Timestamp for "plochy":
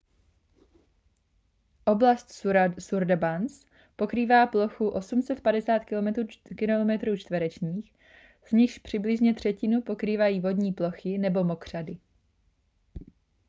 10.73-11.17